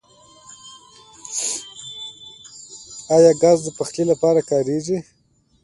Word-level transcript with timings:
آیا 3.15 3.31
ګاز 3.41 3.59
د 3.63 3.67
پخلي 3.77 4.03
لپاره 4.11 4.41
کاریږي؟ 4.49 4.97